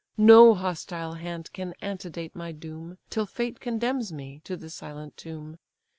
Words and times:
No 0.17 0.55
hostile 0.55 1.13
hand 1.13 1.53
can 1.53 1.75
antedate 1.79 2.35
my 2.35 2.51
doom, 2.51 2.97
Till 3.11 3.27
fate 3.27 3.59
condemns 3.59 4.11
me 4.11 4.41
to 4.45 4.57
the 4.57 4.71
silent 4.71 5.15
tomb. 5.15 5.59